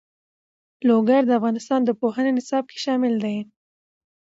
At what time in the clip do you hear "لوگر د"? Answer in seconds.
0.87-1.31